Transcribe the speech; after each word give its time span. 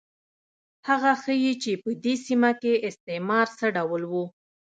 هغه 0.87 1.11
ښيي 1.23 1.53
چې 1.63 1.71
په 1.83 1.89
دې 2.03 2.13
سیمه 2.25 2.51
کې 2.61 2.83
استعمار 2.89 3.47
څه 3.57 3.65
ډول 3.75 4.03
و. 4.11 4.13